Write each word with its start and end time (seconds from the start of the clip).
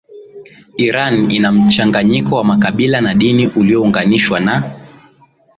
Iran 0.77 1.29
ina 1.31 1.51
mchanganyiko 1.51 2.35
wa 2.35 2.43
makabila 2.43 3.01
na 3.01 3.13
dini 3.13 3.47
uliounganishwa 3.47 4.39
na 4.39 4.81